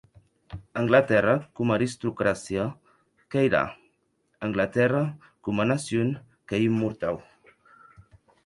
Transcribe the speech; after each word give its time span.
Anglatèrra, 0.83 1.35
coma 1.59 1.75
aristocràcia, 1.75 2.65
queirà; 3.35 3.61
Anglatèrra, 4.49 5.03
coma 5.49 5.69
nacion, 5.75 6.13
qu’ei 6.47 6.67
immortau. 6.73 7.25